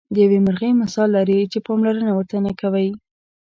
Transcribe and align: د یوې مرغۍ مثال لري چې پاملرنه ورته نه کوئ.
د 0.13 0.15
یوې 0.23 0.39
مرغۍ 0.45 0.71
مثال 0.81 1.09
لري 1.17 1.39
چې 1.51 1.57
پاملرنه 1.67 2.11
ورته 2.13 2.37
نه 2.45 2.51
کوئ. 2.61 2.89